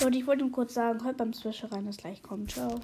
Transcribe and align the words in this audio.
Leute, 0.00 0.18
ich 0.18 0.26
wollte 0.26 0.42
nur 0.42 0.52
kurz 0.52 0.74
sagen, 0.74 1.04
heute 1.04 1.16
beim 1.16 1.32
Zwischereien 1.32 1.72
rein, 1.72 1.86
das 1.86 1.96
gleich 1.96 2.22
kommt. 2.22 2.52
Ciao. 2.52 2.80